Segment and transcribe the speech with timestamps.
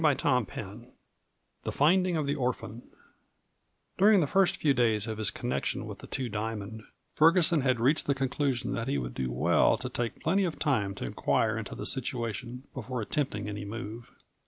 [0.17, 0.87] CHAPTER VIII
[1.61, 2.81] THE FINDING OF THE ORPHAN
[3.99, 6.81] During the few first days of his connection with the Two Diamond
[7.13, 10.95] Ferguson had reached the conclusion that he would do well to take plenty of time
[10.95, 14.09] to inquire into the situation before attempting any move.